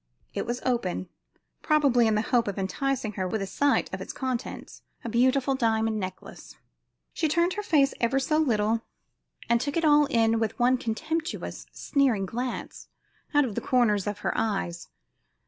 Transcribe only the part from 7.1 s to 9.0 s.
She turned her face ever so little